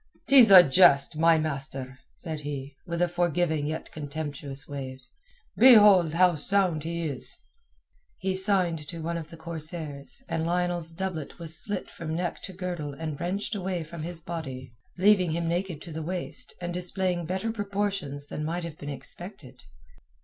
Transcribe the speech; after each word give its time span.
"'Tis 0.25 0.49
a 0.49 0.63
jest, 0.63 1.15
my 1.15 1.37
master," 1.37 1.99
said 2.09 2.39
he, 2.39 2.75
with 2.87 3.03
a 3.03 3.07
forgiving 3.07 3.67
yet 3.67 3.91
contemptuous 3.91 4.67
wave. 4.67 4.97
"Behold 5.57 6.15
how 6.15 6.33
sound 6.33 6.81
he 6.83 7.03
is." 7.07 7.37
He 8.17 8.33
signed 8.33 8.79
to 8.87 9.03
one 9.03 9.15
of 9.15 9.29
the 9.29 9.37
corsairs, 9.37 10.19
and 10.27 10.43
Lionel's 10.43 10.91
doublet 10.91 11.37
was 11.37 11.63
slit 11.63 11.87
from 11.87 12.15
neck 12.15 12.41
to 12.41 12.51
girdle 12.51 12.95
and 12.95 13.19
wrenched 13.21 13.53
away 13.53 13.83
from 13.83 14.01
his 14.01 14.19
body, 14.19 14.73
leaving 14.97 15.33
him 15.33 15.47
naked 15.47 15.83
to 15.83 15.91
the 15.91 16.01
waist, 16.01 16.55
and 16.59 16.73
displaying 16.73 17.27
better 17.27 17.51
proportions 17.51 18.25
than 18.25 18.43
might 18.43 18.63
have 18.63 18.79
been 18.79 18.89
expected. 18.89 19.61